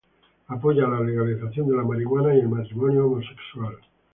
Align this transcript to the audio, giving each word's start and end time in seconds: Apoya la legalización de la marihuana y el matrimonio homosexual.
Apoya 0.47 0.87
la 0.87 0.99
legalización 0.99 1.67
de 1.69 1.75
la 1.75 1.83
marihuana 1.83 2.33
y 2.33 2.39
el 2.39 2.49
matrimonio 2.49 3.05
homosexual. 3.05 3.77